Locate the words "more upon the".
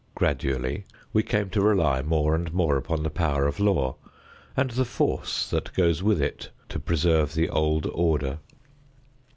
2.51-3.11